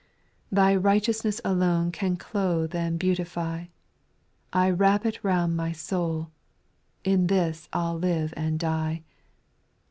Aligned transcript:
Thy 0.51 0.75
righteousness 0.75 1.39
alone 1.45 1.91
Can 1.91 2.17
clothe 2.17 2.73
and 2.73 2.97
beautify: 2.97 3.65
I 4.51 4.71
wrap 4.71 5.05
it 5.05 5.23
round 5.23 5.55
my 5.55 5.73
soul;— 5.73 6.31
In 7.13 7.27
this 7.27 7.69
I 7.71 7.83
'11 7.91 8.01
live 8.01 8.33
and 8.35 8.57
die. 8.59 9.03